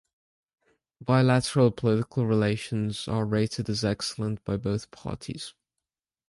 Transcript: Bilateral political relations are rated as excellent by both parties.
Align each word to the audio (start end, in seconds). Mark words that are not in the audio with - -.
Bilateral 0.99 1.69
political 1.69 2.25
relations 2.25 3.07
are 3.07 3.23
rated 3.23 3.69
as 3.69 3.85
excellent 3.85 4.43
by 4.43 4.57
both 4.57 4.89
parties. 4.89 5.53